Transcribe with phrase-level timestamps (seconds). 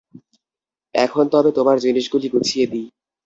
[0.95, 2.87] এখন তবে তোমার জিনিসগুলি গুছিয়ে দিই।